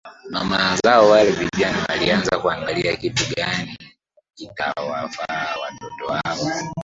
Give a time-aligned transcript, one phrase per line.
[0.29, 3.77] Mama zao wale vijana walianza kuangalia kitu gani
[4.35, 6.73] kitawafaa Watoto wao